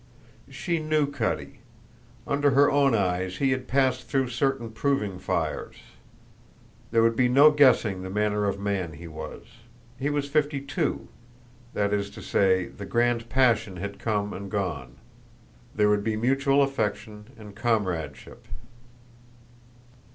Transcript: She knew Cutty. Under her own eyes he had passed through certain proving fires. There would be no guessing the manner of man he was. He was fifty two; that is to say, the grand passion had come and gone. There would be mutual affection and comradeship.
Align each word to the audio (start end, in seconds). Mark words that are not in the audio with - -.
She 0.49 0.79
knew 0.79 1.05
Cutty. 1.05 1.59
Under 2.25 2.49
her 2.49 2.71
own 2.71 2.95
eyes 2.95 3.37
he 3.37 3.51
had 3.51 3.67
passed 3.67 4.07
through 4.07 4.29
certain 4.29 4.71
proving 4.71 5.19
fires. 5.19 5.75
There 6.89 7.03
would 7.03 7.15
be 7.15 7.29
no 7.29 7.51
guessing 7.51 8.01
the 8.01 8.09
manner 8.09 8.45
of 8.47 8.59
man 8.59 8.93
he 8.93 9.07
was. 9.07 9.43
He 9.99 10.09
was 10.09 10.27
fifty 10.27 10.59
two; 10.59 11.07
that 11.75 11.93
is 11.93 12.09
to 12.17 12.21
say, 12.23 12.65
the 12.65 12.87
grand 12.87 13.29
passion 13.29 13.75
had 13.75 13.99
come 13.99 14.33
and 14.33 14.49
gone. 14.49 14.95
There 15.75 15.89
would 15.89 16.03
be 16.03 16.15
mutual 16.17 16.63
affection 16.63 17.27
and 17.37 17.55
comradeship. 17.55 18.47